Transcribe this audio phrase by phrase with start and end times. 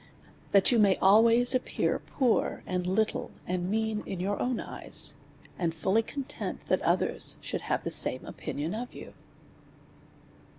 [0.51, 5.13] That you may always appear poor, and little, and mean in your own eyes,
[5.59, 9.13] and fully content that others should have the same opinion of you.